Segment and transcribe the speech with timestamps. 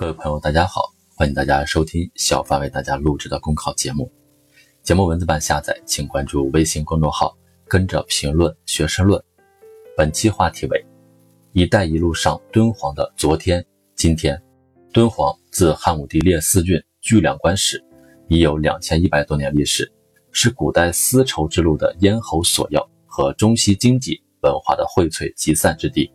[0.00, 0.80] 各位朋友，大家好，
[1.14, 4.10] 欢迎大家收听小范为大家录制的公考节目。
[4.82, 7.36] 节目文字版下载，请关注微信公众号，
[7.68, 9.22] 跟着评论学申论。
[9.98, 10.86] 本期话题为
[11.52, 13.62] “一带一路”上敦煌的昨天、
[13.94, 14.42] 今天。
[14.90, 17.84] 敦煌自汉武帝列四郡据两关始，
[18.28, 19.92] 已有两千一百多年历史，
[20.32, 26.10] 是古代丝绸之路的咽喉索要和中西经济文化的荟萃集散之地。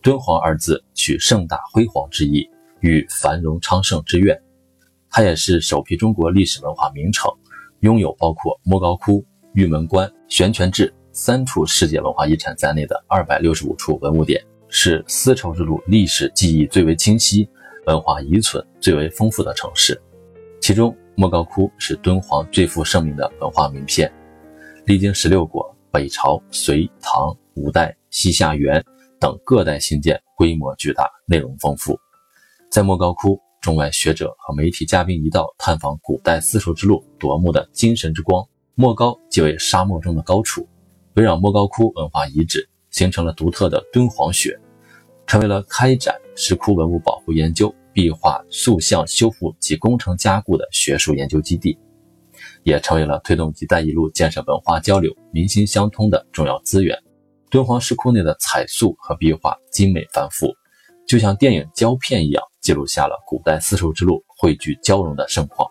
[0.00, 2.48] 敦煌二字取盛大辉煌之意。
[2.80, 4.40] 与繁荣昌盛之愿，
[5.08, 7.30] 它也是首批中国历史文化名城，
[7.80, 17.48] 拥有包括莫高窟、玉门关、悬泉置三处世界文化遗产在内的二百六十五处文物点，是丝绸之路历史记忆最为清晰、
[17.86, 20.00] 文化遗存最为丰富的城市。
[20.60, 24.10] 其中，莫高窟是敦煌最负盛名的文化名片，
[24.86, 28.82] 历经十六国、北朝、隋、唐、五代、西夏、元
[29.18, 31.98] 等各代兴建，规模巨大，内容丰富。
[32.70, 38.46] 在莫高窟，中外学者和媒体嘉宾一道探访古代丝绸之路夺目的精神之光。
[38.76, 40.68] 莫高即为沙漠中的高处，
[41.14, 44.56] 围绕莫高窟文化遗址形成了独特的敦煌学，
[45.26, 51.76] 成为了开展石窟文物保护研究、壁画塑像修复及工程加固的学术研究基地，
[52.62, 56.96] 也成为了推动“一带一路”建设文化交流、民心相通的重要资源。
[57.50, 60.54] 敦煌石窟内的彩塑和壁画精美繁复，
[61.04, 62.40] 就像电影胶片一样。
[62.70, 65.68] 记录下了古代丝绸之路汇聚交融的盛况。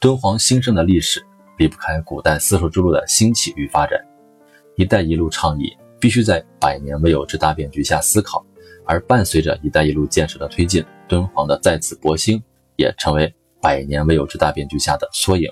[0.00, 1.24] 敦煌兴盛的历史
[1.58, 3.96] 离不开古代丝绸之路的兴起与发展。
[4.74, 8.44] “一带一路”倡议必须在百年未有之大变局下思考，
[8.84, 12.42] 而伴随着“一带一路”建设的推进，敦煌的再次勃兴
[12.74, 15.48] 也成为百年未有之大变局下的缩影。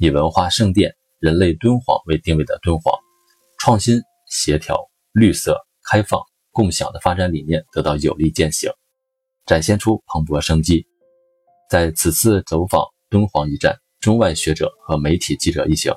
[0.00, 2.92] 以文化圣殿、人类敦煌为定位的敦煌，
[3.60, 4.76] 创新、协调、
[5.12, 5.56] 绿色、
[5.88, 8.68] 开放、共享的发展理念得到有力践行。
[9.46, 10.86] 展现出蓬勃生机。
[11.68, 15.94] 在此次走访敦煌一站，中外学者和媒体记者一行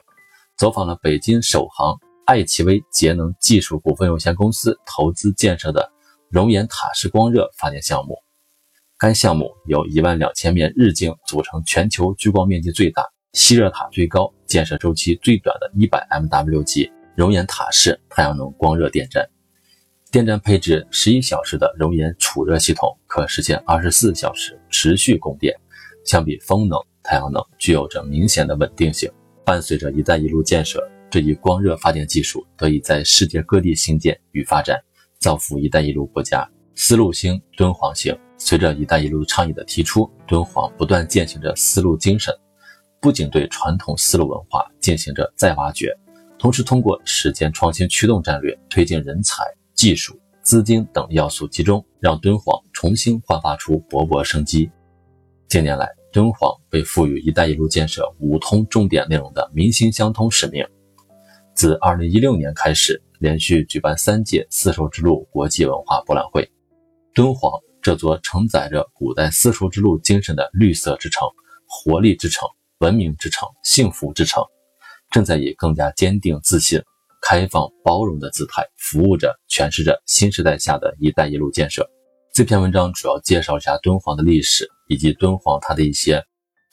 [0.57, 5.91] 走访了北京首航爱奇微节能技术股份有限公司投资建设的
[6.29, 8.18] 熔岩塔式光热发电项目。
[8.97, 13.03] 该项目由一万两千面日镜组成全球聚光面积最大、
[13.34, 19.28] 吸热塔最高、建设周期最短的一百 MW 级熔岩塔式太阳能光热电站。
[20.13, 25.51] 电站配置十一小时的熔岩储热系统，可实现二十四小时持续供电。
[26.06, 29.12] 相比风能、太阳能，具有着明显的稳定性。
[29.44, 30.79] 伴随着“一带一路”建设，
[31.09, 34.79] 这一光热发电技术得以在世界各地兴建与发展，
[35.18, 36.47] 造福“一带一路”国家。
[36.75, 38.16] 丝路兴，敦煌兴。
[38.38, 42.31] 随着“一带一路”倡议的提出，敦煌不断践行着丝路精神，
[43.01, 45.91] 不仅对传统丝路文化进行着再挖掘，
[46.38, 49.44] 同时通过实践创新驱动战略，推进人才。
[49.83, 54.71] 技术、资金等要素集中，让敦煌重新焕发出勃勃生机。
[55.49, 60.66] 近年来，敦煌被赋予“一带一路”建设五通重点内容的民心相通使命。
[61.53, 66.50] 自2016年开始，连续举办三届丝绸之路国际文化博览会，
[67.13, 67.51] 敦煌
[67.81, 71.27] 这座承载着古代丝绸之路精神的绿色之城、
[71.67, 74.41] 活力之城、文明之城、幸福之城，
[75.11, 76.81] 正在以更加坚定自信。
[77.25, 81.88] 开放包容的姿态，服务着、诠释着新时代下的一带一路建设。
[82.34, 86.19] 这篇文章主要介绍一下敦煌的历史，以及敦煌它的一些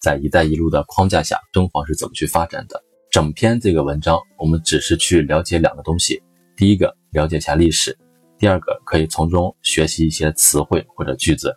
[0.00, 2.82] 在一带一路的框架下，敦煌是怎么去发展的。
[3.10, 6.22] 整篇这个文章，我们只是去了解两个东西：
[6.56, 7.92] 第一个，了解一下历史；
[8.38, 11.54] 第二个，可以从中学习一些词汇或者句子。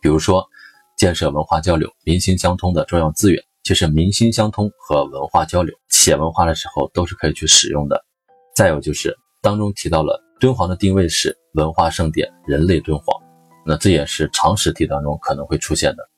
[0.00, 0.42] 比如说，
[0.96, 3.44] 建设文化交流、民心相通的重要资源。
[3.62, 8.02] 其实民心相通和文化交流写文化的时候都是可以去使用的。
[8.56, 13.06] 再有就是当中提到了敦煌的定位是文化盛典、人类敦煌，
[13.64, 16.08] 那这也是常识题当中可能会出现的。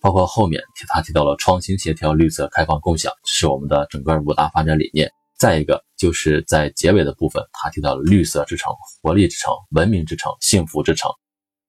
[0.00, 5.10] 包括后面他提到了创新、协调、绿色、开放、共享是我们的整个五大发展理念。
[5.38, 11.10] 再一个就是在结尾的部分，他提到了绿色之城、活力之城、文明之城、幸福之城，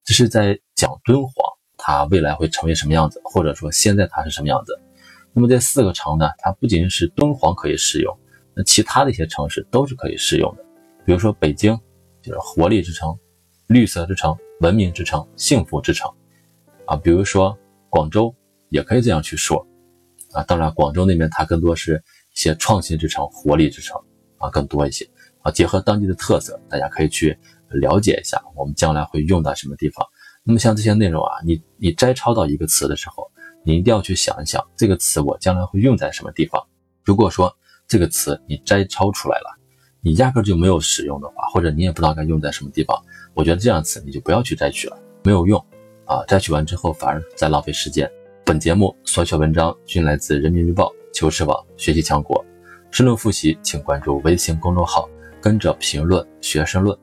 [0.04, 1.32] 这是在讲敦煌
[1.78, 4.78] 它未来会成为什么样子，或者说现在它是什么样子。
[5.34, 8.14] 那么这四个城呢，它不仅是敦煌可以适用，
[8.54, 10.66] 那其他的一些城市都是可以适用的。
[11.12, 11.78] 比如说北京，
[12.22, 13.14] 就是活力之城、
[13.68, 16.10] 绿色之城、文明之城、幸福之城
[16.86, 16.96] 啊。
[16.96, 17.54] 比如说
[17.90, 18.34] 广州
[18.70, 19.68] 也可以这样去说
[20.32, 20.42] 啊。
[20.44, 22.02] 当然，广州那边它更多是
[22.34, 24.02] 一些创新之城、活力之城
[24.38, 25.06] 啊，更多一些
[25.42, 25.52] 啊。
[25.52, 27.38] 结合当地的特色，大家可以去
[27.68, 30.08] 了解一下，我们将来会用到什么地方。
[30.46, 33.30] 那么像这些内容啊，你你摘抄到一个词的时候。
[33.66, 36.66] 你一定要去想一想，这个词我将来会用在什么地方。
[37.04, 37.54] 如果说
[37.86, 39.60] 这个词你摘抄出来了，
[40.04, 43.00] 你压根就没有使用的话，或者你也不知道该用在什么地方，
[43.36, 45.64] 我觉得这样子你就不要去摘取了，没有用
[46.06, 48.10] 啊，摘取完之后反而在浪费时间。
[48.44, 52.44] 本节目所选文章均来自人民日报、求是网、学习强国。
[52.90, 55.08] 申论复习，请关注微信公众号，
[55.40, 56.98] 跟着评论学申论。